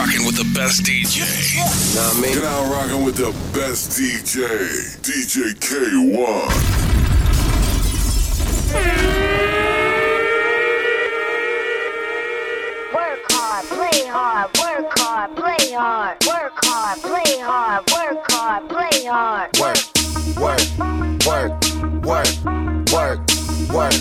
[0.00, 1.20] rocking with the best DJ.
[1.94, 2.32] Know what I mean?
[2.32, 6.48] You're now rocking with the best DJ, DJ Kay-One.
[12.94, 19.04] Work hard, play hard, work hard, play hard, work hard, play hard, work hard, play
[19.04, 19.50] hard.
[19.60, 19.76] Work,
[20.40, 20.64] work,
[21.26, 21.52] work,
[22.06, 22.36] work,
[22.90, 23.20] work,
[23.70, 23.98] work,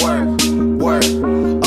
[0.00, 1.04] work,
[1.52, 1.63] work.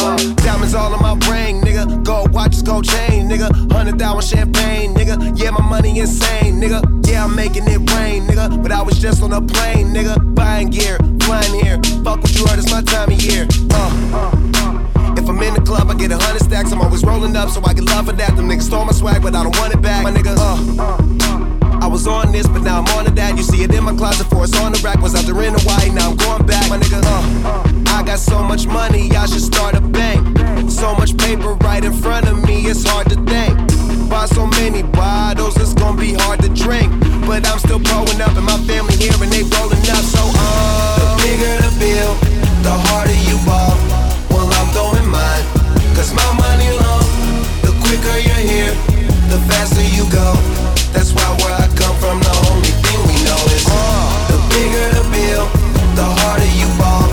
[0.68, 2.04] Diamonds all in my brain, nigga.
[2.04, 3.72] Gold watches, gold chain, nigga.
[3.72, 5.40] Hundred thousand champagne, nigga.
[5.40, 6.82] Yeah, my money insane, nigga.
[7.08, 8.62] Yeah, I'm making it rain, nigga.
[8.62, 10.36] But I was just on a plane, nigga.
[10.36, 11.80] Buying gear, flying here.
[12.04, 13.48] Fuck what you heard, it's my time of year.
[13.72, 16.72] Uh, if I'm in the club, I get a hundred stacks.
[16.74, 18.36] I'm always rolling up, so I get love for that.
[18.36, 20.04] Them niggas stole my swag, but I don't want it back.
[20.04, 23.38] My nigga, uh, I was on this, but now I'm on to that.
[23.38, 25.02] You see it in my closet, for it's on the rack.
[25.02, 26.70] Was out there in Hawaii, now I'm going back.
[26.70, 30.22] My nigga, uh, I got so much money, I should start a bank.
[30.70, 33.56] So much paper right in front of me, it's hard to think.
[34.10, 36.92] Buy so many bottles, it's gonna be hard to drink.
[37.26, 40.04] But I'm still growing up, and my family here, and they rolling up.
[40.04, 42.14] So, uh, the bigger the bill,
[42.66, 43.76] the harder you ball.
[44.34, 45.46] Well, I'm throwing mine,
[45.96, 47.06] cause my money long.
[47.62, 48.74] The quicker you're here,
[49.30, 50.77] the faster you go.
[50.94, 53.66] That's why where I come from, the only thing we know is
[54.32, 55.46] the bigger the bill,
[55.96, 57.08] the harder you ball.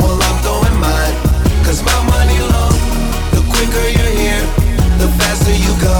[0.00, 1.16] Well, I'm throwing mine,
[1.64, 2.76] cause my money long.
[3.34, 4.44] The quicker you're here,
[5.00, 5.98] the faster you go.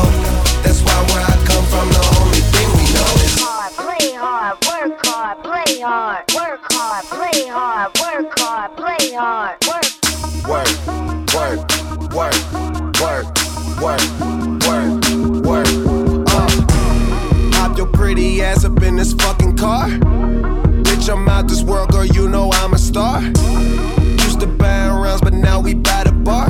[0.62, 4.56] That's why where I come from, the only thing we know is hard, play hard,
[4.68, 9.88] work hard, play hard, work hard, play hard, work hard, play hard, work.
[10.46, 10.70] work,
[11.34, 11.60] work,
[12.12, 12.36] work,
[13.00, 13.26] work,
[13.80, 14.33] work, work,
[18.14, 19.88] pretty ass up in this fucking car.
[20.86, 22.04] Bitch, I'm out this world, girl.
[22.04, 23.20] You know I'm a star.
[23.20, 26.48] Used to buy rounds, but now we buy the bar.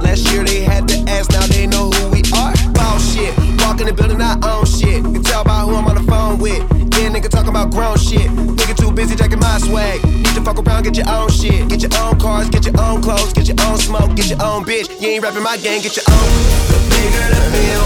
[0.00, 2.54] Last year they had to ask, now they know who we are.
[2.72, 5.04] Ball shit, walk in the building, I own shit.
[5.04, 6.62] Can tell by who I'm on the phone with.
[6.96, 8.30] Yeah, nigga talking about grown shit.
[8.56, 10.02] Nigga too busy jacking my swag.
[10.06, 11.68] Need to fuck around, get your own shit.
[11.68, 14.64] Get your own cars, get your own clothes, get your own smoke, get your own
[14.64, 14.88] bitch.
[15.02, 16.28] You ain't rapping my game, get your own.
[16.72, 17.84] The bigger the bill,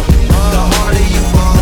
[0.55, 1.62] the harder you fall.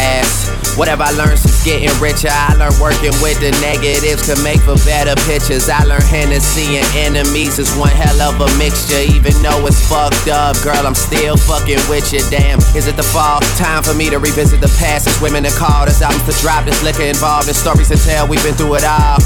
[0.00, 0.78] asked.
[0.78, 4.80] Whatever I learned since getting richer, I learned working with the negatives to make for
[4.88, 5.68] better pictures.
[5.68, 9.04] I learned Hennessy and enemies is one hell of a mixture.
[9.12, 12.24] Even though it's fucked up, girl, I'm still fucking with you.
[12.32, 13.44] Damn, is it the fall?
[13.60, 15.06] Time for me to revisit the past.
[15.06, 18.24] It's women that call, there's albums to drop, there's liquor involved, there's stories to tell.
[18.24, 19.20] We've been through it all.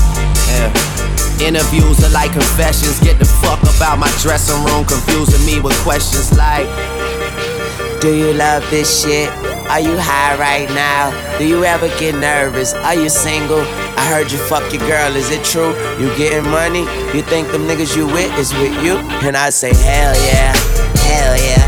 [0.50, 0.74] Yeah.
[1.38, 2.98] Interviews are like confessions.
[2.98, 6.66] Get the fuck about my dressing room, confusing me with questions like.
[8.00, 9.53] Do you love this shit?
[9.70, 11.10] Are you high right now?
[11.38, 12.74] Do you ever get nervous?
[12.74, 13.60] Are you single?
[13.96, 15.72] I heard you fuck your girl, is it true?
[15.98, 16.84] You getting money?
[17.16, 18.96] You think them niggas you with is with you?
[19.26, 20.52] And I say, hell yeah,
[21.08, 21.63] hell yeah,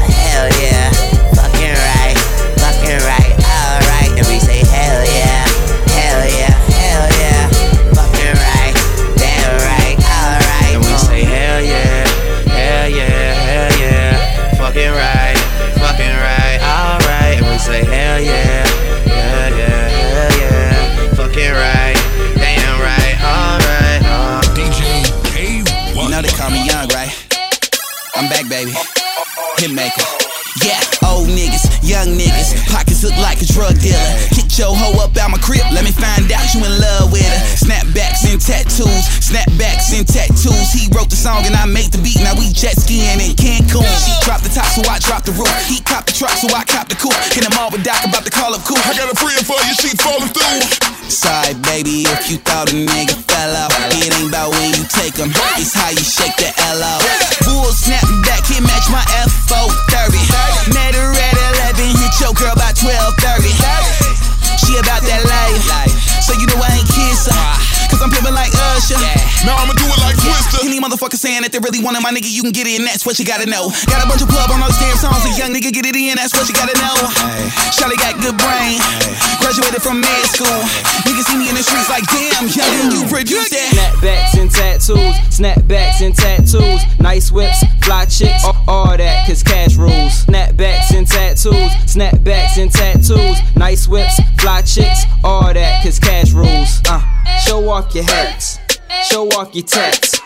[33.66, 34.10] drug dealer.
[34.30, 37.26] Get your hoe up out my crib, let me find out you in love with
[37.26, 37.40] her.
[37.58, 40.70] Snapbacks and tattoos, snapbacks and tattoos.
[40.70, 42.22] He wrote the song and I made the beat.
[42.22, 43.82] Now we jet skiing in Cancun.
[44.06, 45.50] She dropped the top, so I dropped the roof.
[45.66, 47.16] He copped the truck, so I copped the coupe.
[47.34, 48.78] Hit him all with Doc about to call up cool.
[48.86, 50.62] I got a friend for you, she falling through.
[51.10, 53.74] Sorry, baby, if you thought a nigga fell off.
[53.90, 57.02] It ain't about where you take him, it's how you shake the L out.
[57.42, 58.25] Bull snapping
[71.06, 73.24] motherfuckers saying that they really wanted my nigga, you can get and that's what you
[73.24, 73.70] gotta know.
[73.86, 76.18] Got a bunch of club on those damn songs, a young nigga get it in,
[76.18, 76.98] that's what you gotta know.
[77.70, 78.82] Shawty got good brain,
[79.38, 80.58] graduated from med school.
[81.06, 83.70] Niggas see me in the streets like, damn, young, you produce that.
[83.70, 89.76] Snapbacks and tattoos, snapbacks and tattoos, nice whips, fly chicks, all, all that, cause cash
[89.76, 90.26] rules.
[90.26, 96.82] Snapbacks and tattoos, snapbacks and tattoos, nice whips, fly chicks, all that, cause cash rules.
[96.88, 96.98] Uh,
[97.46, 98.58] show off your hats,
[99.06, 100.18] show off your tats.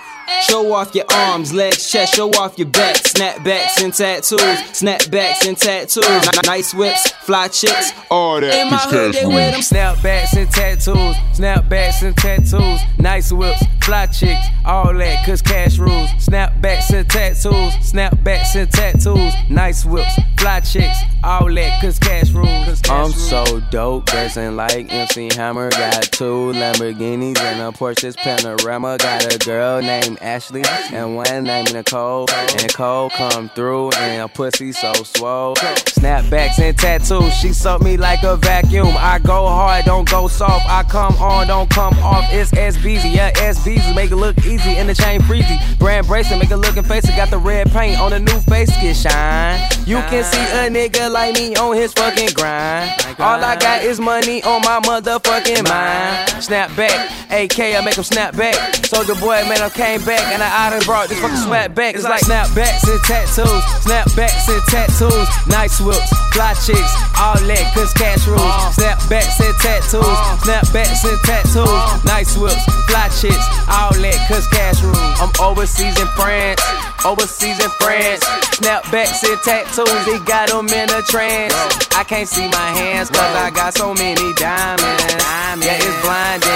[0.43, 2.97] Show off your arms, legs, chest, show off your back.
[2.97, 4.41] Snapbacks and tattoos,
[4.73, 6.29] snapbacks and tattoos.
[6.47, 8.55] Nice whips, fly chicks, all that.
[8.55, 14.07] In my hood, they wear them Snapbacks and tattoos, snapbacks and tattoos, nice whips, fly
[14.07, 16.11] chicks, all that, cause cash rules.
[16.11, 22.65] Snapbacks and tattoos, snapbacks and tattoos, nice whips, fly chicks, all that, cause cash rules.
[22.67, 25.71] cause I'm so dope, dressing like MC Hammer.
[25.71, 28.99] Got two Lamborghinis and a Porsche's Panamera.
[28.99, 30.63] Got a girl named Ashley
[30.93, 32.27] and one named Nicole.
[32.31, 35.57] And Nicole come through and a pussy so swole.
[35.57, 38.95] Snapbacks and tattoos, she suck me like a vacuum.
[38.97, 40.67] I go hard, don't go soft.
[40.69, 42.25] I come on, don't come off.
[42.33, 43.70] It's SBZ, yeah, SBZ.
[43.95, 45.57] Make it look easy in the chain breezy.
[45.79, 47.05] Brand bracelet, make it looking face.
[47.05, 49.61] It got the red paint on the new face, get shine.
[49.87, 52.91] You can see a nigga like me on his fucking grind.
[53.19, 56.43] All I got is money on my motherfucking mind.
[56.43, 58.55] Snap back, AK, I make him snap back.
[58.87, 61.95] Soldier boy, man, I came back and I, I done brought this fucking swag back.
[61.95, 67.93] It's like snapbacks and tattoos, snapbacks and tattoos, nice whips, fly chicks, all that, cause
[67.95, 68.41] cash rules.
[68.75, 74.99] Snapbacks and tattoos, snapbacks and tattoos, nice whips, fly chicks, all that, cause cash rules.
[75.23, 76.61] I'm overseas in France,
[77.07, 78.25] overseas in France.
[78.59, 81.55] Snapbacks and tattoos, he got them in a trance.
[81.95, 85.15] I can't see my hands cause I got so many diamonds.
[85.63, 86.51] Yeah, it's blinding.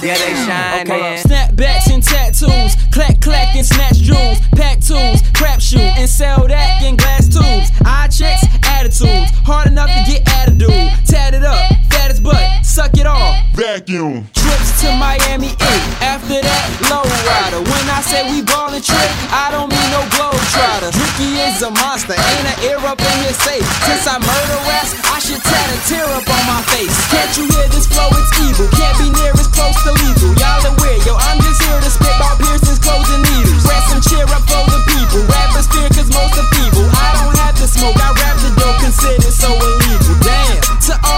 [0.00, 1.18] Yeah, they shining.
[1.26, 6.82] Snapbacks and tattoos, clack clack and snatch jewels, pack tools, crap shoot and sell that
[6.82, 7.70] in glass tubes.
[7.84, 10.70] Eye checks, attitudes, hard enough to get attitude.
[11.06, 11.58] Tatted up,
[11.90, 12.36] fat as butt,
[12.78, 13.34] suck it all.
[13.58, 14.22] Vacuum.
[14.38, 15.82] Trips to Miami Ink.
[15.98, 17.58] After that, low rider.
[17.66, 20.94] When I say we ballin' trip, I don't mean no globe trotter.
[20.94, 23.66] Ricky is a monster, ain't an ear up in his safe.
[23.82, 26.94] Since I murder ass, I should tat a tear up on my face.
[27.10, 28.06] Can't you hear this flow?
[28.14, 28.70] It's evil.
[28.78, 30.38] Can't be near as close to lethal.
[30.38, 33.66] Y'all aware, yo, I'm just here to spit about piercings, closing needles.
[33.66, 35.26] Ransom cheer up for the people.
[35.26, 36.86] Rappers fear cause most are feeble.
[36.94, 40.14] I don't have to smoke, I rap the dope, consider so illegal.
[40.22, 40.62] Damn.
[40.86, 41.17] To all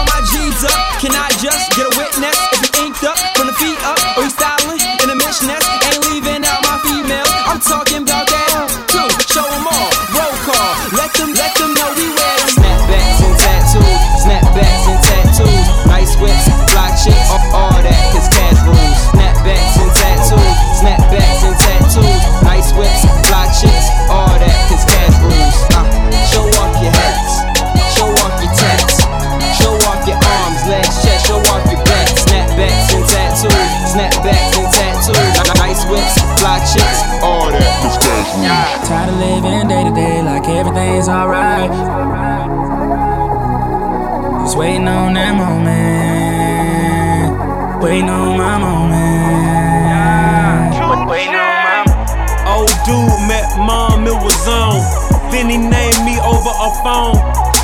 [1.01, 1.90] can I just get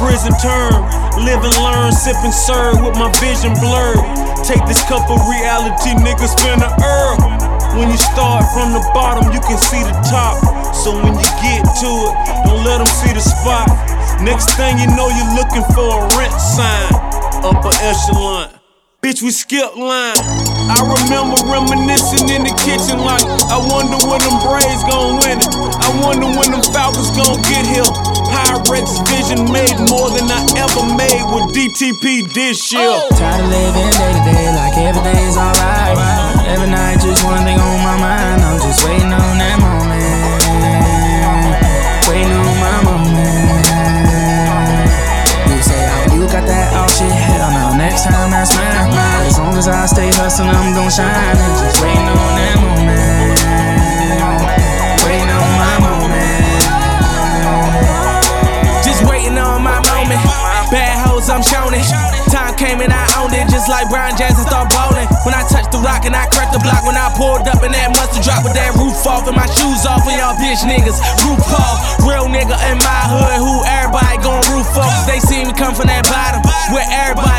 [0.07, 0.87] Prison term,
[1.19, 3.99] live and learn, sip and serve with my vision blurred.
[4.47, 7.19] Take this cup of reality, niggas spin a herb.
[7.75, 10.39] When you start from the bottom, you can see the top.
[10.71, 12.13] So when you get to it,
[12.47, 13.67] don't let them see the spot.
[14.23, 16.87] Next thing you know, you're looking for a rent sign.
[17.43, 18.55] Upper echelon.
[19.03, 20.15] Bitch, we skip line.
[20.71, 25.51] I remember reminiscing in the kitchen like, I wonder when them Braves gon' win it.
[25.83, 28.06] I wonder when them Falcons gon' get here.
[28.31, 32.99] Pyrex vision made more than I ever made with DTP this year.
[33.15, 35.97] Tired of living day to day like everything's alright.
[36.47, 38.41] Every night, just one thing on my mind.
[38.43, 39.97] I'm just waiting on that moment.
[42.07, 43.67] Waiting on my moment.
[45.51, 47.11] You say, oh, you got that all shit.
[47.11, 48.91] Hell no, next time that's mine.
[49.27, 51.07] As long as I stay hustling, I'm gon' shine.
[51.11, 53.06] And just waiting on that moment.
[60.15, 61.83] Bad hoes, I'm showing it.
[62.31, 65.07] Time came and I owned it, just like Brian Jackson start bowling.
[65.27, 67.75] When I touched the rock and I cracked the block, when I pulled up in
[67.75, 70.99] that mustard drop with that roof off and my shoes off, and y'all bitch niggas.
[71.27, 74.95] Roof off, real nigga in my hood, who everybody gon' roof off.
[75.03, 76.39] They see me come from that bottom,
[76.71, 77.36] where everybody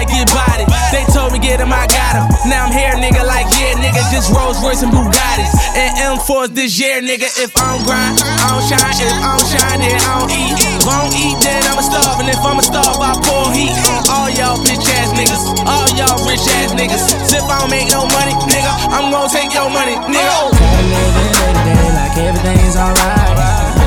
[1.49, 2.27] get him, I got him.
[2.45, 5.49] Now I'm here, nigga, like yeah, nigga, just Rolls Royce and Bugattis.
[5.73, 7.25] And them fours this year, nigga.
[7.41, 8.93] If I don't grind, I don't shine.
[9.01, 10.53] If I don't shine, then I don't eat.
[10.61, 12.21] If I don't eat, then I'ma starve.
[12.21, 15.65] And if I'ma starve, I pour heat on all y'all bitch ass niggas.
[15.65, 17.33] All y'all rich ass niggas.
[17.33, 20.53] If I don't make no money, nigga, I'm gonna take your money, nigga.
[20.53, 23.33] Try living day to day like everything's alright.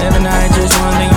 [0.02, 1.11] Every night, just one thing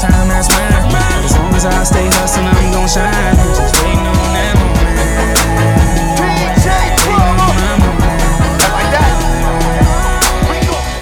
[0.00, 1.24] time that's mine.
[1.24, 3.36] As long as I stay hustling, I'm gon' shine.
[3.56, 4.86] Just waiting on that moment.
[7.08, 8.16] Moment.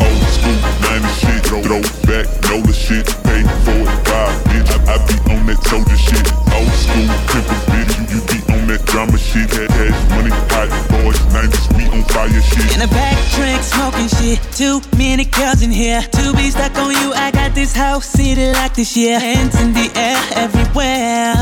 [0.04, 4.70] Old school, 90 shit, throw, back, know the shit, pay for it, buy bitch.
[4.70, 6.24] I, I be on that soldier shit.
[6.54, 9.50] Old school, pimple bitch, you, be on that drama shit.
[9.52, 12.72] Had cash, money, hot boys, 90s, we on fire shit.
[12.72, 14.40] In the back, drink, smoking shit.
[14.52, 16.00] Too many girls in here.
[16.00, 19.18] To be stuck on you, I got this house seated like this year.
[19.18, 21.34] Hands in the air everywhere.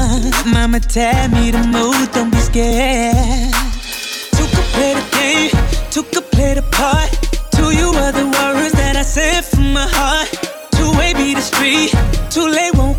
[0.47, 3.52] Mama tell me to move, don't be scared.
[4.35, 5.50] Two could play the game,
[5.90, 7.11] two could play the part.
[7.56, 10.28] To you are the words that I said from my heart.
[10.73, 11.94] Two way be the street,
[12.30, 12.91] too late won't.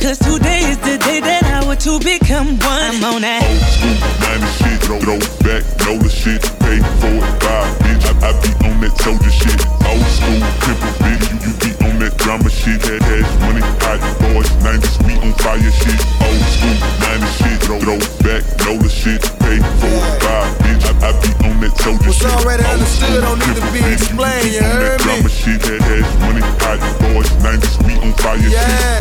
[0.00, 2.88] Cause today is the day that I want to become one.
[2.88, 3.44] I'm on that.
[3.44, 4.00] Old school,
[4.32, 8.08] 90 shit, throw, throw back, know the shit, pay for it, buy bitch.
[8.08, 9.60] I, I be on that soldier shit.
[9.84, 12.80] Old school, pimple bitch, you, you be on that drama shit.
[12.80, 16.00] Had cash, money, hot boys, 90s, we on fire shit.
[16.24, 16.76] Old school,
[17.20, 20.79] 90 shit, throw, throw back, know the shit, pay for it, buy bitch.
[21.02, 22.30] I, be on that soldier What's shit.
[22.30, 25.04] already understood don't need to be explained, You, you be on heard that me?
[25.04, 28.36] drama shit, cash, money, hot boys, 90s, we on fire.
[28.38, 28.60] Yeah.
[28.60, 29.00] Man,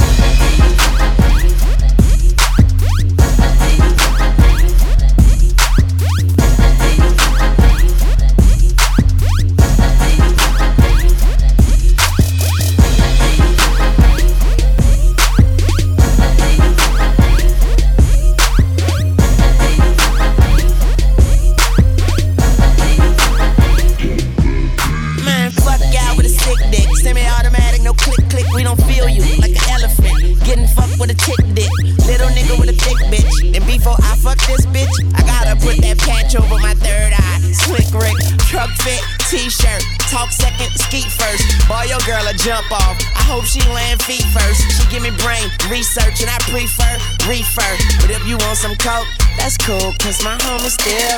[42.40, 42.96] jump off.
[43.16, 44.64] I hope she land feet first.
[44.72, 47.76] She give me brain research and I prefer reefer.
[48.00, 51.18] But if you want some coke, that's cool, cause my home is still.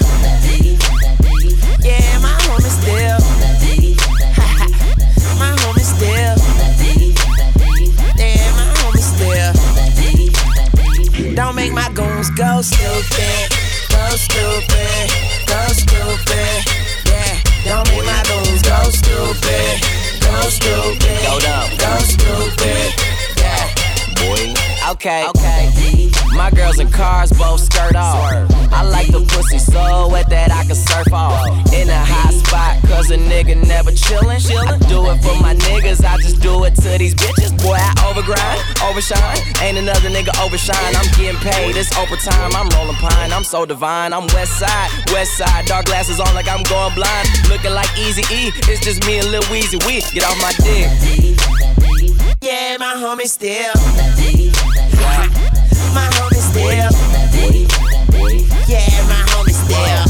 [1.85, 3.19] Yeah, my home is still.
[5.37, 6.37] my home is still.
[8.17, 9.53] Yeah, my home is still.
[11.35, 13.50] Don't make my goons go stupid.
[25.01, 26.11] Okay, okay.
[26.37, 28.21] My girls in cars both skirt off.
[28.69, 31.41] I like the pussy so wet that I can surf off.
[31.73, 34.37] In a hot spot, cause a nigga never chillin'.
[34.37, 37.49] I do it for my niggas, I just do it to these bitches.
[37.65, 39.41] Boy, I overgrind, overshine.
[39.65, 40.93] Ain't another nigga overshine.
[40.93, 42.53] I'm getting paid, it's overtime.
[42.53, 44.13] I'm rolling pine, I'm so divine.
[44.13, 45.65] I'm west side, west side.
[45.65, 47.25] Dark glasses on like I'm going blind.
[47.49, 49.81] Looking like Eazy E, it's just me and Lil Weezy.
[49.81, 50.93] We get off my dick.
[52.43, 53.73] Yeah, my homie still.
[55.93, 56.91] My homie still.
[58.67, 60.05] Yeah, my homie still.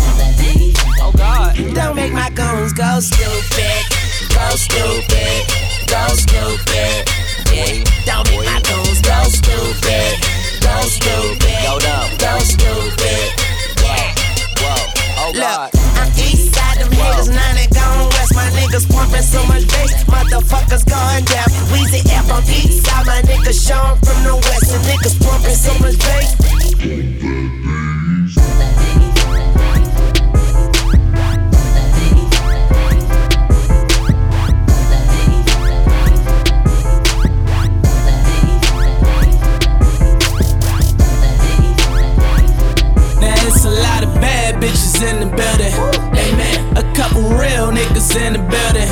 [1.02, 1.56] Oh God.
[1.74, 3.84] Don't make my goons go stupid.
[4.30, 5.42] Go stupid.
[5.88, 7.10] Go stupid.
[7.52, 7.84] Yeah.
[8.06, 10.18] Don't make my goons go stupid.
[10.62, 12.20] Go stupid.
[12.20, 13.01] Go stupid.
[18.72, 21.46] Niggas pumping so much bass, motherfuckers going down.
[21.72, 24.72] Weezy F on east side, my niggas Sean from the west.
[24.72, 26.36] The niggas pumping so much bass.
[43.20, 46.11] Now it's a lot of bad bitches in the building.
[46.76, 48.88] A couple real niggas in the building.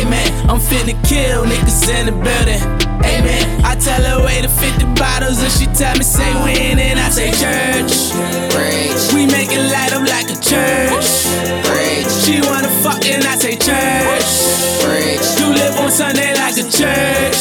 [0.00, 0.28] Amen.
[0.48, 2.62] I'm finna kill niggas in the building.
[3.04, 3.64] Amen.
[3.64, 7.10] I tell her way to 50 bottles and she tell me say when and I
[7.10, 8.16] say church.
[8.48, 9.12] Preach.
[9.12, 11.28] We make it light up like a church.
[11.68, 12.08] Preach.
[12.24, 14.28] She wanna fuck and I say church.
[14.80, 15.26] Preach.
[15.36, 17.38] You live on Sunday like a church.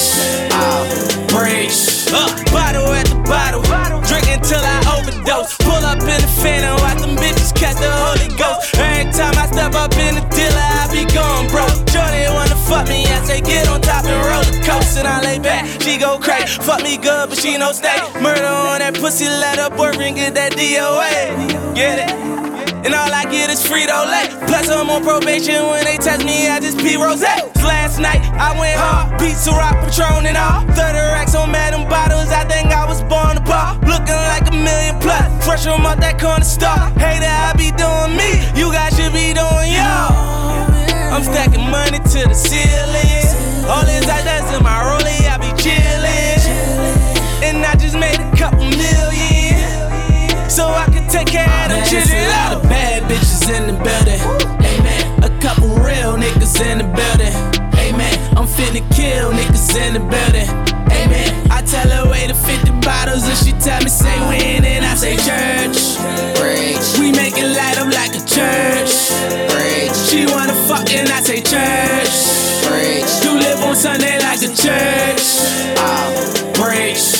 [0.51, 0.83] Oh,
[1.31, 2.11] preach.
[2.11, 3.63] Uh, bottle at the bottle.
[4.03, 5.55] Drink until I overdose.
[5.63, 8.36] Pull up in the phantom, watch them bitches catch the Holy
[12.77, 14.99] fuck me, I say get on top and roller coaster.
[14.99, 16.47] And I lay back, she go crack.
[16.47, 17.97] Fuck me good, but she no stay.
[18.21, 21.73] Murder on that pussy, let her boyfriend get that DOA.
[21.73, 22.11] Get it?
[22.85, 24.29] And all I get is Frito Lay.
[24.47, 25.65] Plus, I'm on probation.
[25.67, 27.21] When they test me, I just pee rose.
[27.21, 29.19] Last night, I went hard.
[29.19, 30.61] Pizza rock, Patron, and all.
[30.77, 32.29] 30 racks on Madam Bottles.
[32.29, 33.75] I think I was born to bar.
[33.81, 35.25] Looking like a million plus.
[35.43, 36.85] Fresh from out that corner store.
[37.01, 38.29] Hater, I be doing me.
[38.55, 40.66] You guys should be doing y'all.
[41.11, 43.25] I'm stacking money to the ceiling.
[43.65, 46.39] All these ideas in my rollie, I be chillin'.
[47.43, 50.49] And I just made a couple million.
[50.49, 52.23] So I can take care of them children.
[52.23, 54.19] a lot of bad bitches in the building.
[54.61, 55.23] Amen.
[55.23, 57.33] A couple real niggas in the building.
[57.79, 58.15] Amen.
[58.37, 60.49] I'm finna kill niggas in the building.
[60.91, 61.51] Amen.
[61.51, 64.95] I tell her wait to 50 bottles and she tell me say when and I
[64.95, 65.97] say church.
[66.99, 69.76] We make it light up like a church.
[70.85, 72.63] And I say church.
[72.67, 73.25] Preach.
[73.25, 75.75] You live on Sunday like a church.
[75.77, 76.51] Ah.
[76.53, 77.16] Preach.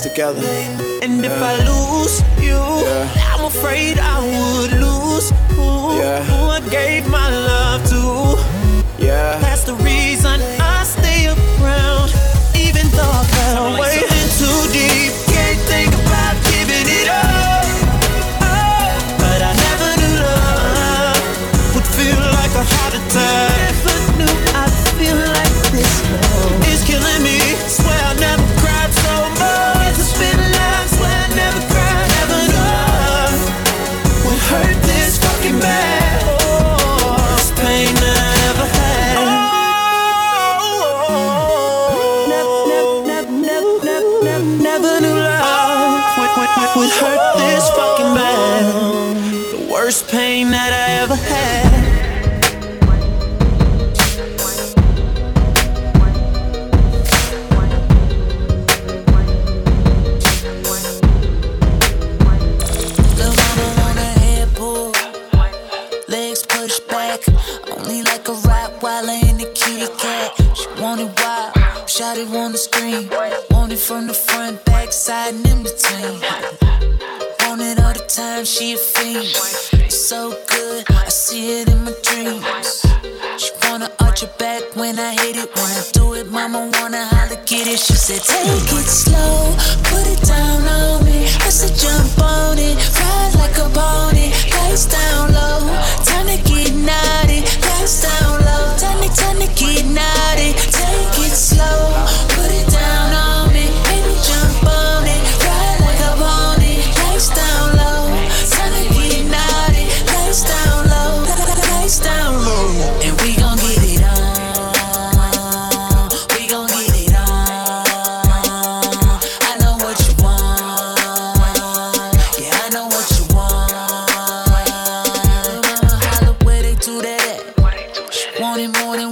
[0.00, 0.42] Together.
[1.02, 1.67] And if I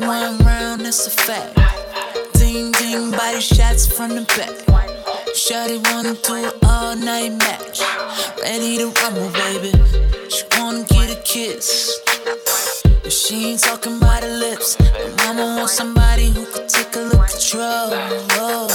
[0.07, 1.59] one round, that's a fact.
[2.35, 4.55] Ding ding, body shots from the back.
[5.35, 7.81] Shawty wanna do it all night match.
[8.41, 9.73] Ready to rumble, baby.
[10.31, 12.01] She wanna get a kiss.
[13.03, 14.77] But she ain't talking by the lips.
[14.77, 18.69] But mama wants somebody who could take a little control.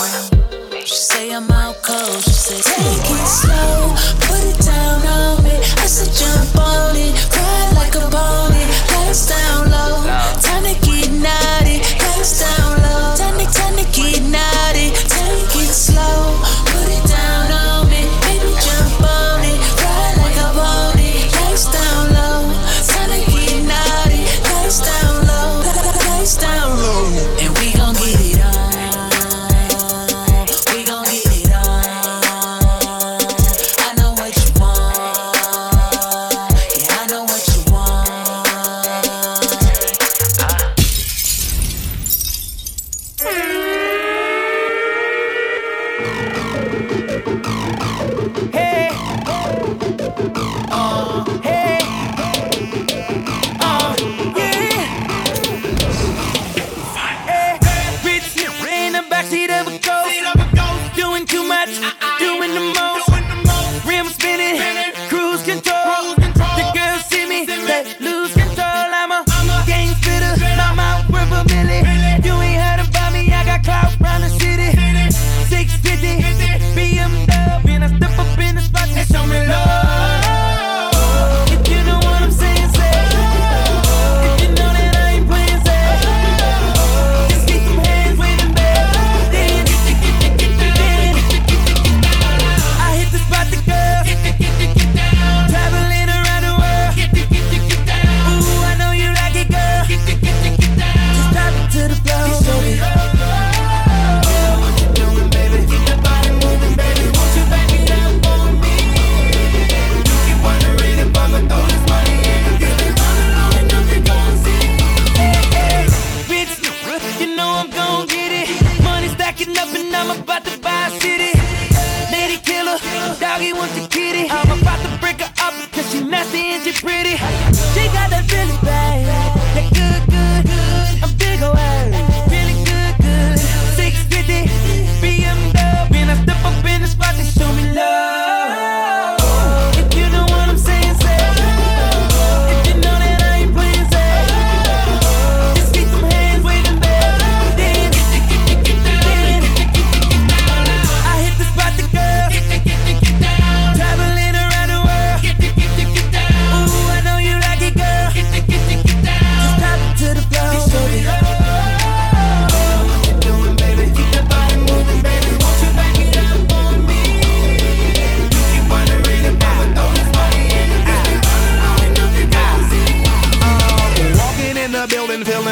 [0.85, 2.23] She say I'm out cold.
[2.23, 3.95] She say take it slow,
[4.27, 5.55] put it down on me.
[5.83, 8.65] I said jump on it, ride like a pony.
[8.91, 10.03] Lights down low,
[10.41, 10.80] time to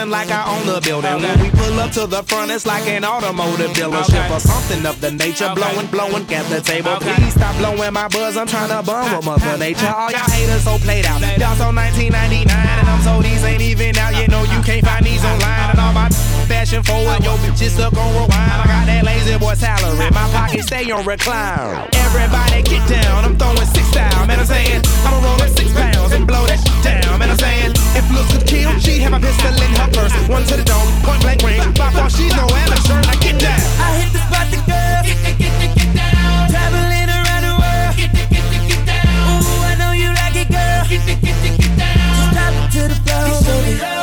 [0.10, 1.22] like I own the building.
[1.22, 5.00] When we pull up to the front, it's like an automotive dealership or something of
[5.02, 5.52] the nature.
[5.56, 6.96] Blowing, blowing, at the table.
[7.00, 8.38] Please stop blowing my buzz.
[8.38, 9.88] I'm trying to bum with Mother Nature.
[9.88, 11.22] All y'all haters so played out.
[11.38, 14.16] Y'all so 1999, and I'm so these ain't even out.
[14.16, 15.34] You know you can't find these uh-huh.
[15.34, 15.70] online.
[15.72, 18.34] And all my fashion forward, yo bitches stuck on rewind.
[18.34, 20.10] I got that lazy boy salary.
[20.10, 21.88] My pocket stay on recline.
[21.94, 23.24] Everybody get down.
[23.24, 24.28] I'm throwing six down.
[24.28, 27.20] Man, I'm saying I'ma roll up six pounds and blow that shit down.
[27.22, 30.12] Man, I'm saying if looks could kill, she have a pistol in her purse.
[30.28, 31.78] One to the dome, point blank range.
[31.78, 32.98] By far, she's no amateur.
[32.98, 33.62] Now get down.
[33.78, 35.06] I hit the spot, the girl.
[36.50, 37.94] Traveling around the world.
[39.38, 40.82] Ooh, I know you like it, girl.
[40.90, 41.06] Just
[42.34, 43.38] drop it to the floor.
[43.38, 43.78] Show me what you doing, baby.
[43.78, 43.99] Keep the body moving, baby.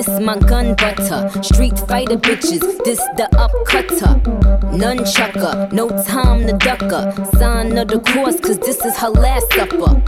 [0.00, 1.28] This my gun butter.
[1.42, 4.18] Street fighter bitches, this the upcutter.
[4.72, 7.12] Nunchucker, no time to ducker.
[7.36, 10.00] Sign of the course, cause this is her last supper.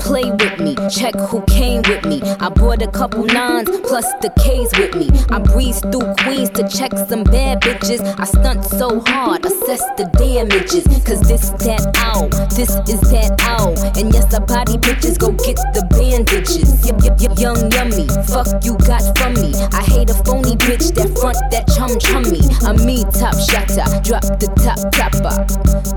[0.00, 2.22] Play with me, check who came with me.
[2.40, 5.10] I brought a couple nines plus the K's with me.
[5.28, 8.00] I breeze through Queens to check some bad bitches.
[8.18, 10.84] I stunt so hard, assess the damages.
[11.04, 13.74] Cause this that ow, this is that ow.
[14.00, 16.86] And yes, I body bitches, go get the bandages.
[16.86, 18.08] Yep, yep, yep, young yummy.
[18.24, 19.54] Fuck you got from me.
[19.72, 22.42] I hate a phony bitch that front that chum chummy.
[22.66, 25.36] I'm me top shotter, drop the top topper.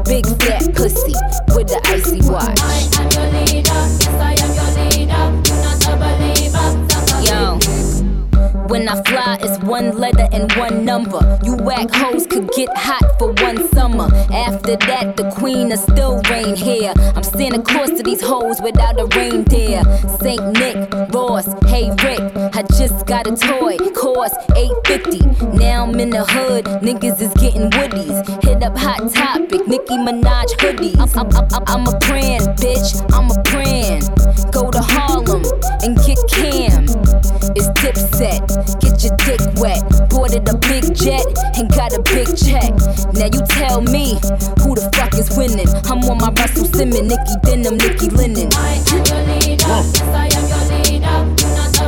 [0.04, 1.14] Big fat pussy
[1.56, 2.60] with the icy watch.
[2.62, 5.54] I am your leader, yes I am your leader.
[5.88, 6.17] You're not.
[8.68, 11.40] When I fly, it's one letter and one number.
[11.44, 14.10] You whack hoes could get hot for one summer.
[14.30, 16.94] After that, the queen will still reign here.
[17.16, 19.84] I'm Santa Claus to these hoes without a reindeer.
[20.20, 22.20] Saint Nick, Ross, hey Rick,
[22.56, 25.58] I just got a toy, cost 850.
[25.58, 28.44] Now I'm in the hood, niggas is getting woodies.
[28.44, 31.16] Hit up Hot Topic, Nicki Minaj hoodies.
[31.16, 34.04] I'm, I'm, I'm, I'm a brand, bitch, I'm a brand.
[34.52, 35.44] Go to Harlem
[35.84, 36.86] and get Cam.
[37.56, 39.82] It's dipset, get your dick wet.
[40.10, 41.26] Boarded a big jet
[41.58, 42.74] and got a big check.
[43.14, 44.16] Now you tell me
[44.62, 45.68] who the fuck is winning.
[45.86, 48.50] I'm on my Russell Simmons, Nicky Denim, Nicky Linen.
[48.54, 51.18] I am your leader, yes I am your leader.
[51.38, 51.88] You not a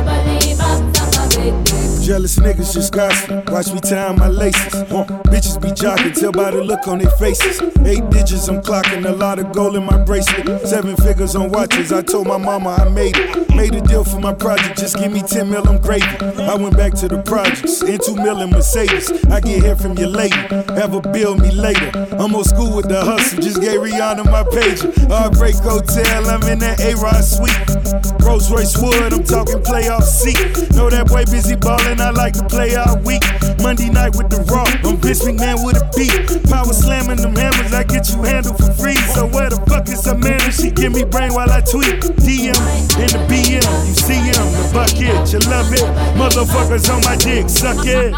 [1.20, 3.48] a big Jealous niggas just gossip.
[3.50, 4.74] Watch me tie my laces.
[4.90, 5.04] Huh.
[5.30, 7.62] Bitches be jocking, tell by the look on their faces.
[7.86, 10.66] Eight digits, I'm clocking a lot of gold in my bracelet.
[10.66, 11.92] Seven figures on watches.
[11.92, 13.40] I told my mama I made it.
[13.54, 16.06] Made a deal for my project, just give me 10 mil, I'm gravy.
[16.40, 19.12] I went back to the projects, in 2 mil in Mercedes.
[19.26, 20.40] I get here from your lady,
[20.80, 21.90] have her bill me later.
[22.18, 24.80] I'm old school with the hustle, just gave Rihanna my page.
[25.10, 28.24] Heartbreak Hotel, I'm in that A-Rod suite.
[28.24, 30.70] Rolls Royce Wood, I'm talking playoff seat.
[30.72, 33.22] Know that boy busy ballin', I like to play all week.
[33.60, 36.42] Monday night with the Raw, I'm Vince McMahon with a beat.
[36.48, 38.96] Power slamming them hammers, I get you handled for free.
[39.14, 40.50] So where the fuck is Amanda?
[40.50, 42.00] She give me brain while I tweet.
[42.24, 42.56] DM
[42.96, 45.84] in the BM, you see him, the bucket, you love it.
[46.16, 48.10] Motherfuckers on my dick, suck it.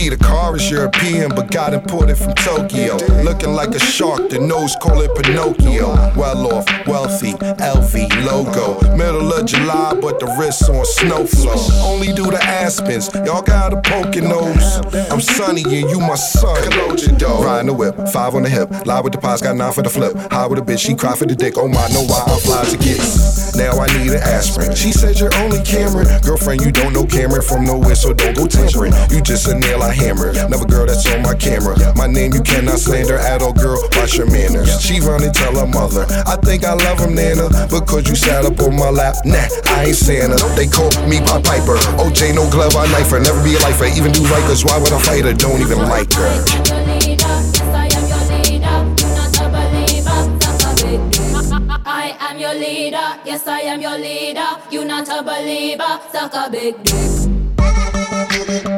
[0.00, 2.96] See, the car is European, but got imported from Tokyo.
[3.22, 5.88] Looking like a shark, the nose call it Pinocchio.
[6.16, 8.96] Well off, wealthy, LV logo.
[8.96, 11.60] Middle of July, but the wrists on snow flow.
[11.84, 14.80] Only do the Aspens, y'all got a poking nose.
[15.10, 16.56] I'm sunny and you my son.
[17.44, 18.70] Riding the whip, five on the hip.
[18.86, 20.16] Lie with the pies, got nine for the flip.
[20.32, 21.58] High with a bitch, she cry for the dick.
[21.58, 23.00] Oh my, know why I'm fly to get.
[23.54, 24.74] Now I need an aspirin.
[24.74, 26.22] She said you're only Cam'ron.
[26.24, 28.94] Girlfriend, you don't know Cam'ron from nowhere, so don't go tampering.
[29.10, 30.32] You just a nail I hammer.
[30.32, 31.76] Never girl that's on my camera.
[31.96, 33.80] My name you cannot slander at all, girl.
[33.96, 34.80] Watch your manners.
[34.80, 36.06] She run and tell her mother.
[36.26, 37.48] I think I love him, Nana.
[37.68, 39.16] Because you sat up on my lap.
[39.24, 40.36] Nah, I ain't Santa.
[40.56, 41.76] They call me Pop Piper.
[42.02, 43.20] OJ, no glove, I knife her.
[43.20, 43.86] Never be a lifer.
[43.86, 44.64] Even do Rikers.
[44.64, 45.34] Why would I fight her?
[45.34, 46.44] Don't even like her.
[51.92, 54.46] I am your leader, yes I am your leader.
[54.70, 58.69] You not a believer, suck a big dick.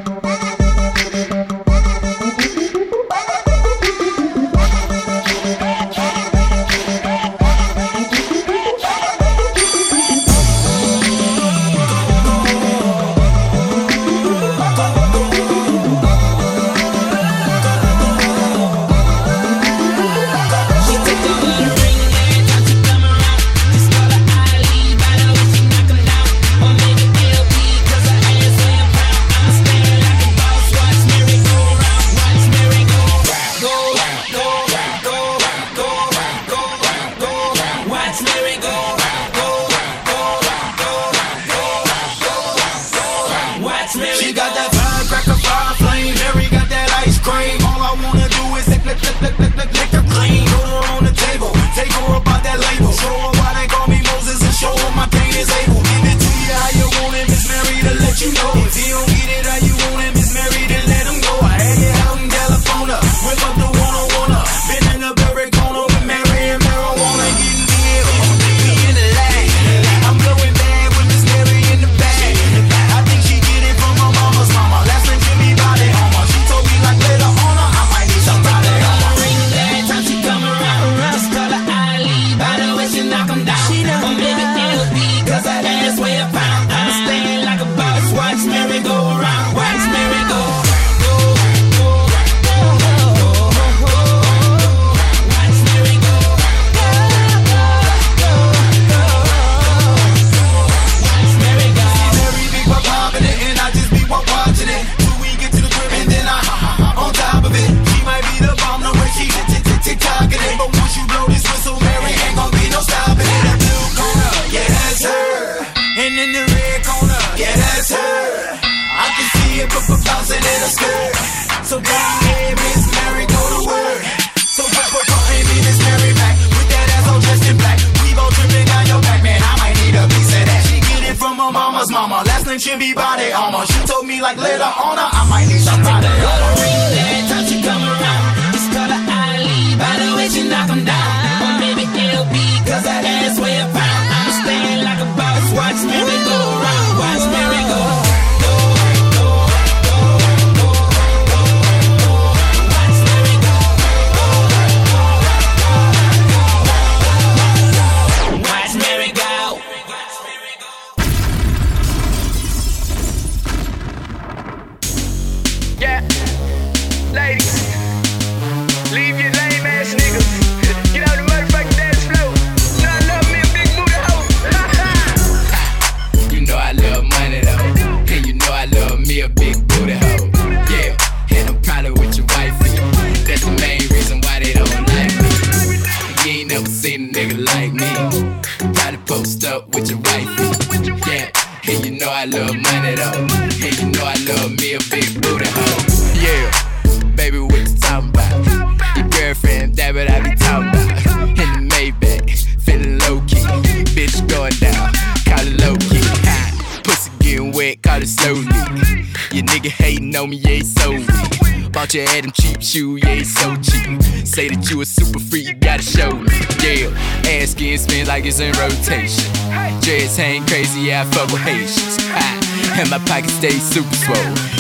[211.95, 212.07] Weak.
[212.07, 214.03] Bought your Adam cheap shoe, yeah, so cheap.
[214.27, 216.29] Say that you a super freak, you gotta show me.
[216.63, 216.89] Yeah,
[217.29, 219.33] ass skin spin like it's in rotation.
[219.81, 221.97] Dreads hang crazy, yeah, I fuck with Haitians.
[222.13, 224.17] Ha, and my pockets stay super swole.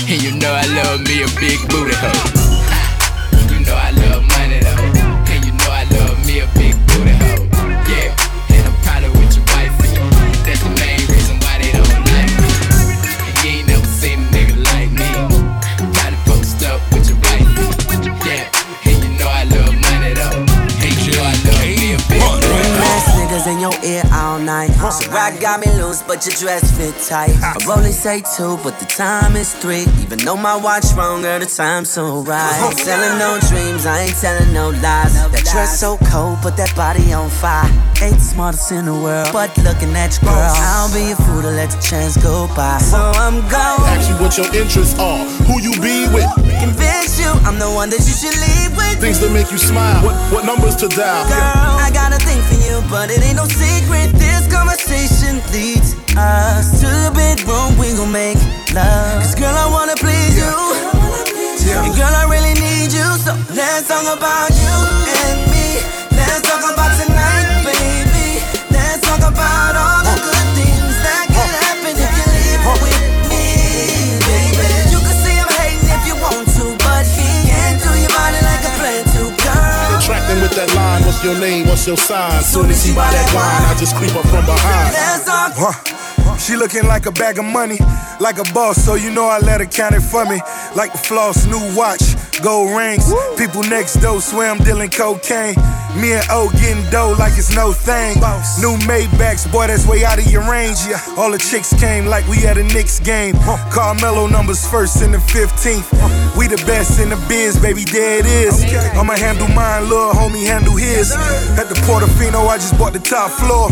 [0.08, 2.51] And you know I love me a big booty hoe.
[25.22, 27.30] I got me loose, but your dress fit tight.
[27.42, 29.86] I only say two, but the time is three.
[30.02, 32.58] Even though my watch wrong, girl, the time's so right.
[32.58, 35.14] Oh, ain't selling no dreams, I ain't telling no lies.
[35.30, 37.70] That dress so cold, but that body on fire.
[38.02, 41.42] Ain't the smartest in the world, but looking at your girl, I'll be a fool
[41.42, 42.78] to let the chance go by.
[42.82, 43.94] So I'm going.
[43.94, 46.26] Ask you what your interests are, who you be with,
[46.58, 48.98] Convince you I'm the one that you should leave with.
[48.98, 51.30] things that make you smile, what, what numbers to dial.
[51.30, 54.10] Girl, I got a thing for you, but it ain't no secret.
[54.18, 54.71] This conversation
[55.02, 57.76] leads us to the bedroom.
[57.78, 58.38] We gon' make
[58.72, 59.22] love.
[59.22, 60.54] Cause girl, I wanna please you.
[61.66, 61.84] Yeah.
[61.84, 63.08] And girl, I really need you.
[63.24, 64.74] So let's talk about you
[65.26, 65.51] and
[81.86, 82.42] your name, what's your sign?
[82.42, 84.94] Soon as he buy that wine, I just creep up from behind.
[85.54, 86.38] Huh.
[86.38, 87.78] She looking like a bag of money,
[88.20, 90.40] like a boss, so you know I let her count it for me.
[90.74, 93.12] Like the floss, new watch, gold rings.
[93.36, 95.54] People next door swear I'm dealing cocaine.
[95.96, 98.16] Me and O getting dough like it's no thing.
[98.60, 100.78] New Maybachs, boy, that's way out of your range.
[100.88, 103.34] Yeah, all the chicks came like we at a Knicks game.
[103.70, 105.84] Carmelo numbers first and the 15th.
[106.36, 108.64] We the best in the biz, baby, there it is.
[108.96, 111.12] I'ma handle mine, little homie, handle his.
[111.60, 113.68] At the Portofino, I just bought the top floor.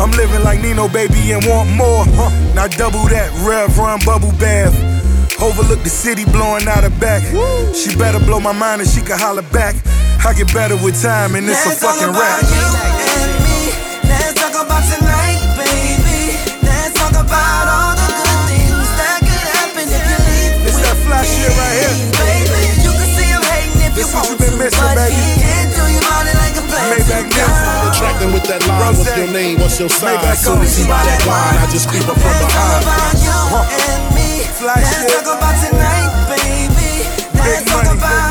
[0.00, 2.04] I'm living like Nino, baby, and want more.
[2.54, 4.74] Now double that, Rev Run Bubble Bath.
[5.40, 7.22] Overlook the city blowing out her back.
[7.74, 9.76] She better blow my mind and she can holler back.
[10.20, 12.44] I get better with time and it's a Let's talk fucking about rap.
[12.46, 12.68] you
[13.18, 13.60] and me.
[14.06, 16.38] Let's talk about tonight, baby.
[16.62, 20.52] Let's talk about all the good things that could happen if you leave.
[20.70, 21.96] It's that fly shit right here.
[22.20, 25.18] Baby, you can see I'm hating if This what want to, missing, but baby.
[25.18, 27.90] he can't do your body like a plan Maybach.
[27.90, 30.14] Attracting with that line, what's your name, what's your sign?
[30.38, 33.38] Soon as he buy that wine, I just creep up from Let's talk about you
[33.66, 34.46] and me.
[34.62, 37.08] Let's talk about tonight, baby.
[37.34, 38.29] Let's talk about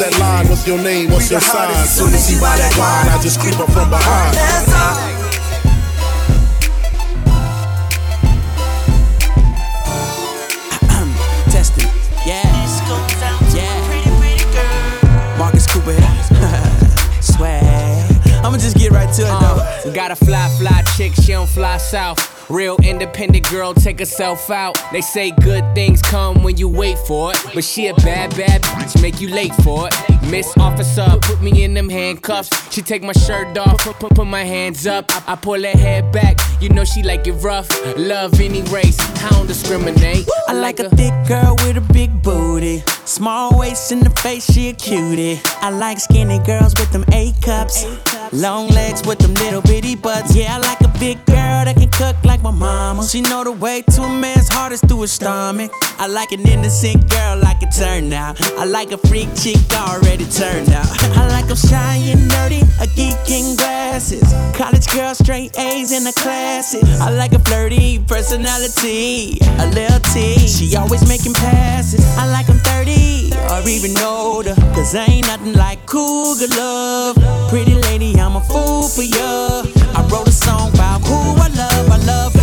[0.00, 1.86] that line, what's your name, what's your sign?
[1.86, 4.34] Soon as he buy that wine, I just creep up from behind.
[4.34, 4.96] Let's talk.
[11.52, 11.84] Testing.
[12.26, 12.48] Yeah.
[13.54, 15.36] Yeah.
[15.38, 16.00] Marcus Cooper here.
[17.20, 17.60] Swag.
[18.42, 19.60] I'ma just get right to it though.
[19.60, 22.39] Uh, we got a fly, fly chick, she don't fly south.
[22.50, 24.76] Real independent girl, take herself out.
[24.90, 27.38] They say good things come when you wait for it.
[27.54, 29.94] But she a bad, bad bitch, make you late for it.
[30.28, 32.50] Miss Officer, put me in them handcuffs.
[32.72, 35.04] She take my shirt off, put, put, put my hands up.
[35.10, 37.68] I, I pull her head back, you know she like it rough.
[37.96, 40.28] Love any race, I don't discriminate.
[40.48, 42.82] I like a thick girl with a big booty.
[43.04, 45.40] Small waist in the face, she a cutie.
[45.60, 47.84] I like skinny girls with them A cups.
[48.32, 50.34] Long legs with them little bitty butts.
[50.34, 53.02] Yeah, I like a big girl that can cook like my mama.
[53.06, 55.72] She know the way to a man's heart is through his stomach.
[55.98, 58.40] I like an innocent girl like it turned out.
[58.58, 60.86] I like a freak chick already turned out.
[61.16, 64.22] I like them shy and nerdy, a geek in glasses.
[64.56, 67.00] College girl, straight A's in the classes.
[67.00, 70.38] I like a flirty personality, a little T.
[70.46, 72.04] She always making passes.
[72.16, 74.54] I like them 30 or even older.
[74.74, 77.16] Cause ain't nothing like cougar love.
[77.48, 79.62] Pretty lady, I'm a fool for ya.
[79.94, 81.69] I wrote a song about who I love.
[81.88, 82.39] I love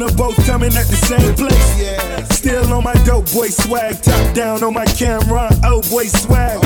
[0.00, 2.34] In her, both coming at the same place.
[2.34, 6.60] Still on my dope boy swag, top down on my camera, oh boy swag.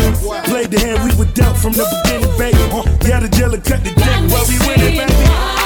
[0.45, 2.59] Played the hand we were dealt from the beginning, baby.
[3.09, 5.64] Yeah, the dealer cut the dick while we winning, baby.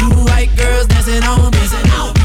[0.00, 1.60] Two white girls dancing on me.
[1.60, 2.19] Bad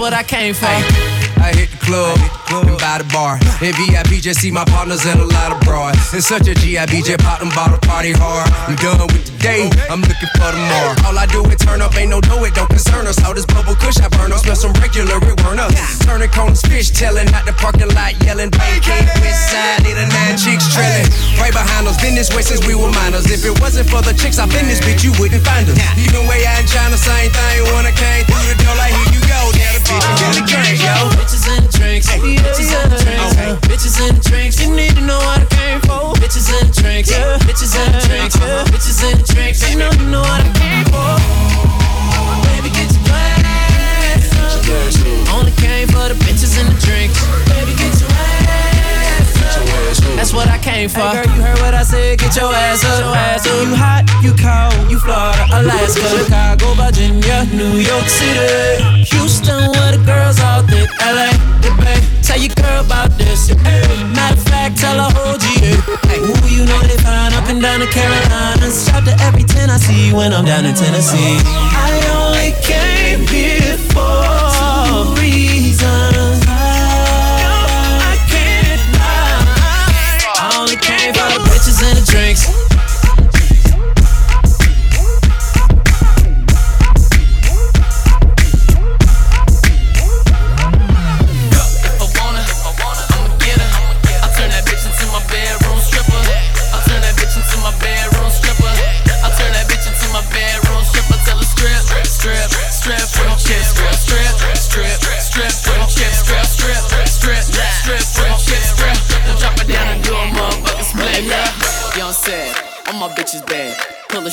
[0.00, 0.64] I came for.
[0.64, 2.16] I hit the club
[2.50, 3.36] and by the bar.
[3.60, 5.94] In VIP, just see my partners and a lot of broad.
[6.12, 8.48] In such a GIB, just pop them bottle party hard.
[8.66, 10.96] I'm done with the day, I'm looking for tomorrow.
[11.04, 13.20] All I do is turn up, ain't no do it, don't concern us.
[13.22, 15.70] All this bubble kush I burn up, smell some regular, it burn up.
[16.02, 18.50] Turning cones, fish telling, out the parking lot yelling.
[18.50, 21.06] Bacon, west side, a nine chicks trailing.
[21.38, 23.30] Right behind us, been this way since we were minors.
[23.30, 25.76] If it wasn't for the chicks, I've been this bitch, you wouldn't find us.
[25.96, 27.64] Even way out in China, same thing.
[27.80, 29.40] I came through the door, like here you go,
[29.90, 30.26] now the uh-huh.
[30.26, 30.94] and the drink, yo.
[31.18, 33.34] Bitches in the drinks, bitches in the drinks,
[33.66, 34.54] bitches in the drinks.
[34.62, 36.14] You need to know what I came for.
[36.22, 36.82] Bitches in the uh-huh.
[36.82, 38.36] drinks, bitches in the drinks,
[38.70, 39.58] bitches in the drinks.
[39.66, 41.18] You know you know what I came for.
[42.46, 44.30] Baby, get your glass.
[45.34, 47.18] Only came for the bitches in the drinks.
[47.50, 48.46] Baby, get your ass
[50.06, 50.16] up.
[50.16, 51.00] That's what I came for.
[51.00, 52.18] Hey girl, you heard what I said.
[52.18, 53.00] Get your ass up.
[53.00, 53.66] Your ass up.
[53.66, 59.69] You hot, you cold, you Florida, Alaska, Chicago, Virginia, New York City, Houston,
[67.80, 68.86] down the Carolinas.
[68.86, 72.19] Shout to every 10 I see when I'm down in Tennessee.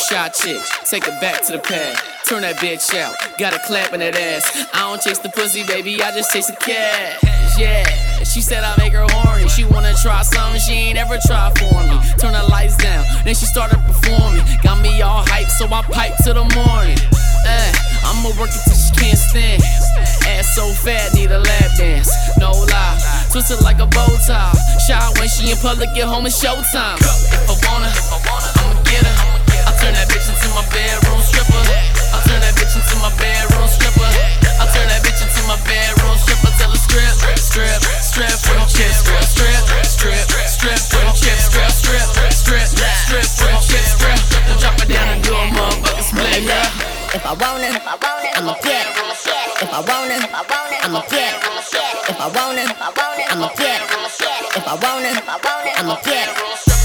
[0.08, 1.97] Pull a shot chick, take it back to the pad.
[2.28, 4.45] Turn that bitch out, got a clap in that ass.
[4.74, 7.20] I don't chase the pussy, baby, I just chase the cat.
[7.58, 7.84] Yeah,
[8.24, 9.47] she said I make her horny.
[9.49, 11.97] She wanna try something she ain't ever tried for me.
[12.20, 14.43] Turn the lights down, then she started performing.
[14.62, 16.99] Got me all hyped, so I pipe to the morning.
[17.45, 17.72] Eh,
[18.03, 19.64] I'ma work it till she can't stand.
[20.28, 22.12] Ass so fat, need a lap dance.
[22.38, 24.53] No lie, twisted like a bow tie.
[24.88, 26.99] Shy when she in public, get home, it's showtime.
[27.01, 29.37] If I wanna, I'ma get her.
[29.88, 31.64] Turn that bitch into my bedroom stripper.
[32.12, 34.04] I'll turn that bitch into my bedroom stripper.
[34.60, 36.52] I'll turn that bitch into my bedroom stripper.
[36.60, 37.08] Tell her strip,
[37.40, 39.08] strip, strip them chips.
[39.08, 41.48] Strip, strip, strip, strip for them chips.
[41.48, 42.04] Strip, strip,
[42.36, 43.96] strip, strip for them chips.
[43.96, 44.20] Strip.
[44.44, 46.44] Then drop it down and do a motherfucking split.
[47.16, 49.00] If I want it, I'ma get it.
[49.64, 50.20] If I want it,
[50.84, 51.48] I'ma get it.
[52.12, 53.96] If I want it, I'ma get it.
[54.52, 55.16] If I want it,
[55.80, 56.77] I'ma get it.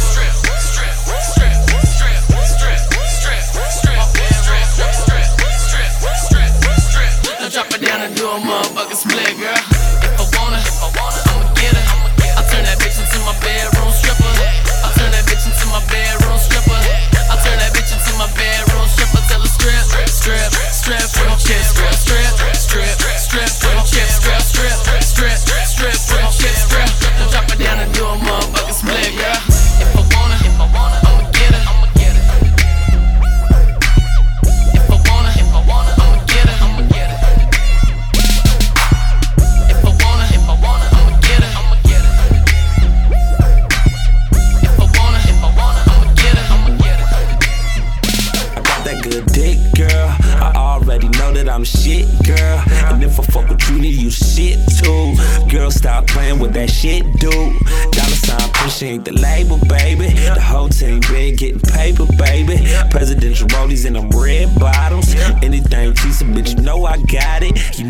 [8.32, 9.52] A motherfucking split, girl.
[10.00, 11.84] If I wanna, I'ma get her.
[12.32, 14.24] I turn that bitch into my bedroom stripper.
[14.24, 16.80] I turn that bitch into my bedroom stripper.
[17.28, 19.20] I turn that bitch into my bedroom stripper.
[19.28, 20.48] Tell her strip, strip,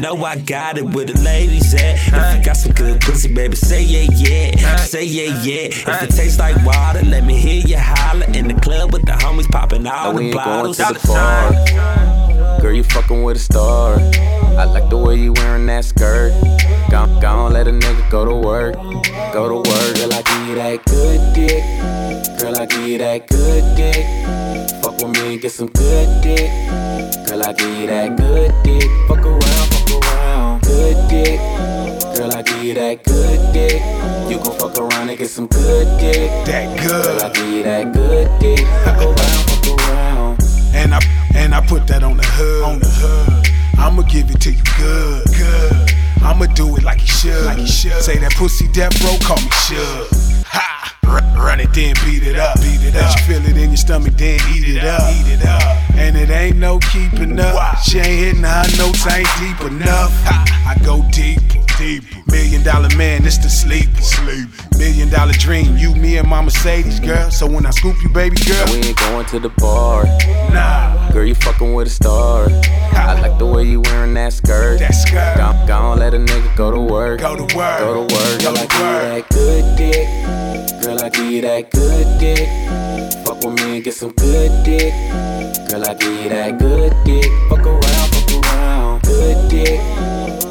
[0.02, 1.94] know I got it where the ladies at.
[1.94, 4.76] If you got some good pussy, baby, say yeah, yeah.
[4.76, 5.66] Say yeah, yeah.
[5.70, 8.26] If it tastes like water, let me hear you holler.
[8.34, 10.76] In the club with the homies popping all the ain't going bottles.
[10.78, 12.60] to the bar.
[12.60, 13.94] Girl, you fucking with a star.
[14.58, 16.32] I like the way you wearing that skirt.
[16.90, 18.74] Gon' gon' let a nigga go to work.
[19.32, 19.96] Go to work.
[19.96, 22.40] Girl, I give you that good dick.
[22.40, 24.41] Girl, I give you that good dick.
[24.98, 26.50] Fuck with me and get some good dick.
[27.26, 28.90] Girl, I give you that good dick.
[29.08, 30.62] Fuck around, fuck around.
[30.62, 31.40] Good dick.
[32.16, 33.80] Girl, I give you that good dick.
[34.30, 36.30] You gon' fuck around and get some good dick.
[36.46, 37.04] That good.
[37.04, 38.66] Girl, I give you that good dick.
[38.84, 40.42] Fuck around, fuck around.
[40.74, 41.00] And I
[41.34, 42.64] and I put that on the hood.
[42.64, 43.78] On the hood.
[43.78, 45.24] I'ma give it to you good.
[45.26, 45.92] Good.
[46.22, 47.44] I'ma do it like you should.
[47.46, 48.02] Like you should.
[48.02, 50.21] Say that pussy death bro, call me should.
[50.52, 50.98] Ha!
[51.36, 52.56] Run it, then beat it up.
[52.60, 53.02] Beat it up.
[53.02, 55.00] Let you feel it in your stomach, then eat it up.
[55.14, 55.62] Eat it up.
[55.94, 57.78] And it ain't no keeping up.
[57.78, 60.12] She ain't hitting high notes, I ain't deep enough.
[60.26, 61.61] I go deeper.
[61.78, 62.06] Deeper.
[62.30, 64.00] Million dollar man, it's the sleeper.
[64.00, 64.48] Sleep.
[64.78, 67.30] Million dollar dream, you, me, and my Mercedes, girl.
[67.30, 70.04] So when I scoop you, baby girl, we ain't going to the bar.
[70.52, 71.10] Nah.
[71.12, 72.48] Girl, you fucking with a star.
[72.94, 74.78] I like the way you wearing that skirt.
[74.78, 75.36] That skirt.
[75.36, 77.20] Gon' gon' let a nigga go to work.
[77.20, 77.78] Go to work.
[77.80, 78.40] Go to work.
[78.42, 79.02] Go Girl, I to give you work.
[79.02, 80.82] that good dick.
[80.82, 82.48] Girl, I give you that good dick.
[83.26, 84.92] Fuck with me and get some good dick.
[85.68, 87.30] Girl, I give you that good dick.
[87.48, 89.02] Fuck around, fuck around.
[89.02, 89.80] Good dick.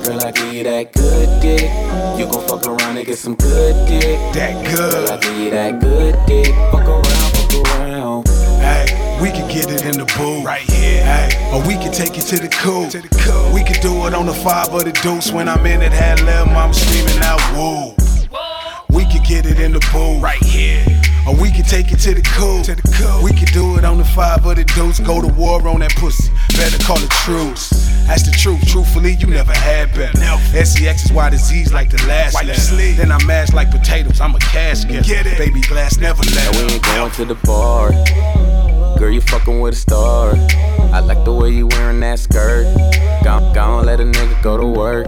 [0.04, 1.70] Girl, I give you that good dick.
[2.18, 4.18] You gon' fuck around and get some good dick.
[4.34, 4.92] That good.
[4.92, 6.56] Girl, I give you that good dick.
[6.72, 8.28] Fuck around, fuck around.
[8.60, 10.44] Hey, we can get it in the booth.
[10.44, 11.04] Right here.
[11.04, 12.90] Hey, or we can take it to the cool.
[12.90, 13.54] To the cool.
[13.54, 15.32] We can do it on the five of the deuce.
[15.32, 17.94] When I'm in it, had lil' mama screaming out, woo.
[18.90, 20.22] We can get it in the booth.
[20.22, 20.84] Right here.
[21.28, 22.64] Or we can take it to the cool.
[22.64, 23.24] To the cool.
[23.24, 25.00] We can do it on the five of the deuce.
[25.00, 26.34] Go to war on that pussy.
[26.58, 27.91] Better call it truce.
[28.08, 28.62] That's the truth.
[28.68, 30.18] Truthfully, you never had better.
[30.66, 32.62] SEX is why disease like the last Wipe your letter.
[32.62, 32.98] sleeve.
[32.98, 34.20] Then I mash like potatoes.
[34.20, 35.08] I'm a cash getter.
[35.08, 35.38] Get it.
[35.38, 37.92] Baby glass never let And we ain't going to the bar.
[38.98, 40.34] Girl, you fucking with a star.
[40.94, 42.66] I like the way you wearing that skirt.
[43.24, 45.06] Gon' gon' let a nigga go to work.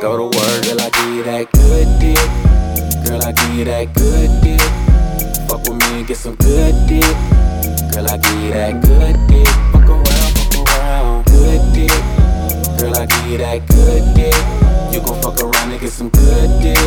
[0.00, 0.64] Go to work.
[0.64, 3.06] Girl, I give you that good dick.
[3.06, 4.60] Girl, I give you that good dick.
[5.48, 7.04] Fuck with me and get some good dick.
[7.92, 9.48] Girl, I give you that good dick.
[9.72, 11.26] Fuck around, fuck around.
[11.26, 12.17] Good dick.
[12.78, 14.34] Girl, I give you that good dick.
[14.94, 16.78] You gon' fuck around and get some good dick.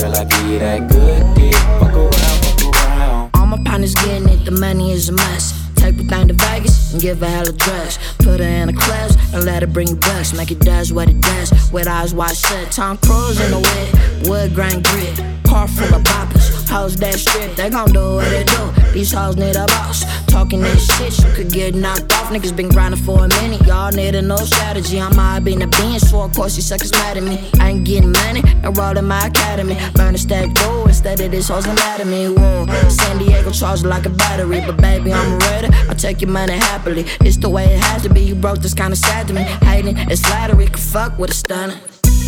[0.00, 1.54] Girl, I give you that good dick.
[1.80, 3.30] Fuck around, fuck around.
[3.34, 5.52] All my partners getting it, the money is a mess.
[5.74, 7.98] Take the thing to Vegas and give her hell a dress.
[8.18, 10.32] Put her in a class and let her bring you bucks.
[10.32, 11.72] Make it does what it does.
[11.72, 12.70] With eyes wide shut.
[12.72, 15.44] Tom Cruise in the whip, wood grit.
[15.44, 16.51] Car full of boppers.
[16.72, 18.92] Hoes that strip, they gon' do what they do.
[18.92, 20.04] These hoes need a boss.
[20.26, 22.30] Talking that shit, you could get knocked off.
[22.30, 23.60] Niggas been grinding for a minute.
[23.66, 24.98] Y'all need a no strategy.
[24.98, 27.50] I'm out in the bench, so of course these suckers mad at me.
[27.60, 29.76] I ain't getting money, enrolled in my academy.
[29.96, 32.28] Learn to stack dough instead of this hoes mad at me.
[32.32, 35.68] Whoa, San Diego charged like a battery, but baby, I'm ready.
[35.90, 37.04] I'll take your money happily.
[37.20, 38.22] It's the way it has to be.
[38.22, 39.42] You broke this kinda sad to me.
[39.42, 41.76] Hating is flattery, can fuck with a stunner.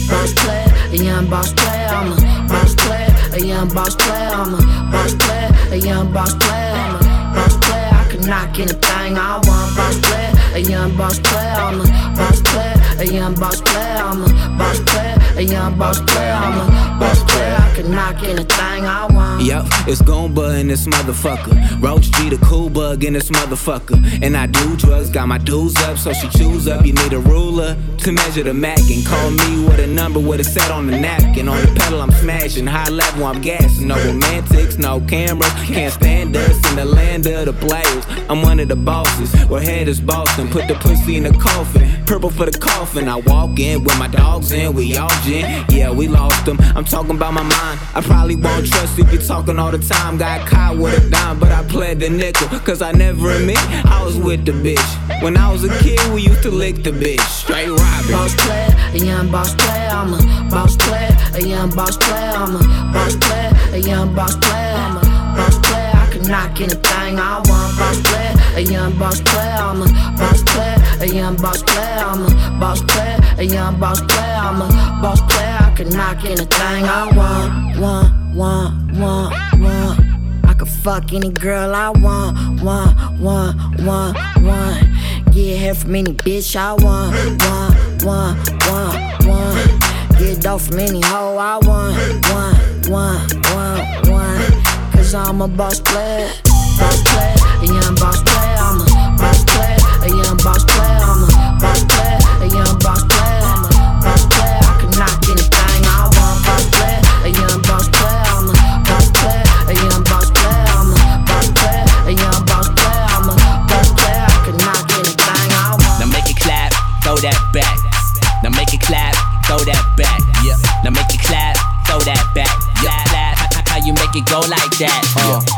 [0.08, 3.03] Boss player, a young boss player, I'm a boss player,
[3.34, 4.58] a young boss player, I'm a
[4.92, 7.90] boss player, a young boss player, I'm a boss player.
[7.92, 9.76] I can knock anything I want.
[9.76, 14.22] Boss player, a young boss player, I'm a boss player, a young boss player, I'm
[14.22, 17.56] a boss player, a young boss player, I'm a boss player.
[17.58, 19.42] I can knock anything I want.
[19.42, 21.82] Yup, it's Goomba in this motherfucker.
[21.82, 23.98] Roach G the cool bug in this motherfucker.
[24.22, 26.86] And I do drugs, got my dues up, so she choose up.
[26.86, 30.40] You need a ruler to measure the Mac and call me with a number with
[30.40, 31.48] a set on the napkin.
[31.48, 32.66] On the pedal, I'm smashing.
[32.66, 33.88] High level, I'm gassing.
[33.88, 35.52] No romantics, no cameras.
[35.64, 38.04] Can't stand us in the land of the players.
[38.28, 39.32] I'm one of the bosses.
[39.46, 40.48] Where head is Boston.
[40.48, 42.04] Put the pussy in the coffin.
[42.06, 42.83] Purple for the coffin.
[42.84, 44.74] I walk in with my dogs in.
[44.74, 45.64] We all gin.
[45.70, 46.58] Yeah, we lost them.
[46.76, 47.80] I'm talking about my mind.
[47.94, 50.18] I probably won't trust if you're talking all the time.
[50.18, 52.46] Got caught with a dime, but I pled the nickel.
[52.60, 53.56] Cause I never admit
[53.86, 55.22] I was with the bitch.
[55.22, 57.20] When I was a kid, we used to lick the bitch.
[57.20, 58.12] Straight robbing.
[58.12, 62.54] Boss player, a young boss player, I'm a boss player, a young boss player, I'm
[62.54, 65.00] a boss player, a young boss player, I'm a
[65.36, 65.90] boss player.
[65.94, 67.78] I can knock anything I want.
[67.78, 72.22] Boss player, a young boss player, I'm a boss player, a young boss player, I'm
[72.22, 74.68] a boss player, a young boss player, I'm a
[75.02, 75.58] boss player.
[75.60, 80.00] I can knock anything I want, want, want, want, want.
[80.44, 85.34] I could fuck any girl I want, want, want, want, want.
[85.34, 90.18] Get hair from any bitch I want, want, want, want, want.
[90.18, 91.96] Get dough from any hoe I want,
[92.30, 94.92] want, want, want, want.
[94.92, 96.30] Cause I'm a boss player,
[96.78, 98.56] boss player, a young boss player.
[98.58, 100.73] I'm a boss player, a young boss player.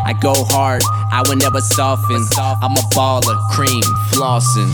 [0.07, 2.22] I go hard, I will never soften.
[2.38, 3.82] I'm a baller, cream,
[4.14, 4.70] flossing.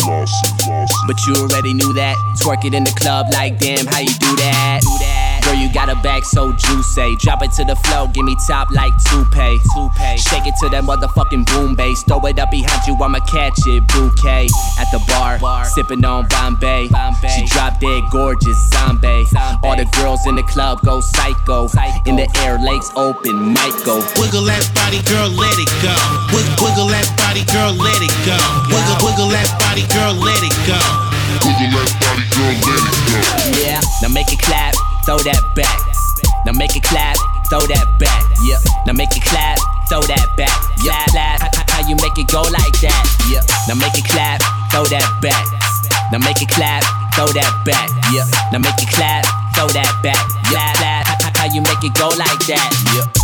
[1.06, 2.16] But you already knew that.
[2.42, 5.11] Twerk it in the club like damn, how you do that?
[5.52, 7.16] Girl, you got a bag so juicy.
[7.16, 9.60] Drop it to the floor, give me top like toupee.
[9.76, 10.16] Toupee.
[10.16, 12.02] Shake it to that motherfucking boom bass.
[12.08, 13.84] Throw it up behind you, I'ma catch it.
[13.92, 14.48] Bouquet
[14.80, 15.66] at the bar, bar.
[15.66, 16.88] sipping on Bombay.
[17.36, 19.28] She drop dead gorgeous zombie.
[19.62, 21.68] All the girls in the club go psycho.
[22.08, 24.00] In the air, legs open, might go.
[24.16, 25.92] Wiggle that body, girl, let it go.
[26.32, 28.40] Wiggle, wiggle that body, girl, let it go.
[28.72, 30.80] Wiggle, wiggle that body, girl, let it go.
[31.44, 32.80] Wiggle that body, girl, let it go.
[33.60, 34.74] Yeah, now make it clap,
[35.04, 35.78] throw that back.
[36.46, 37.16] Now make it clap,
[37.48, 38.22] throw that back.
[38.42, 40.54] Yeah, now make it clap, throw that back.
[40.82, 41.40] Yeah, clap.
[41.40, 43.04] How, how you make it go like that?
[43.30, 45.46] Yeah, now make it clap, throw that back.
[46.10, 46.82] Now make it clap,
[47.14, 47.88] throw that back.
[48.10, 49.24] Yeah, now make it clap,
[49.54, 50.22] throw that back.
[50.50, 51.06] Yeah, clap.
[51.06, 52.70] How, how you make it go like that?
[52.94, 53.21] Yeah.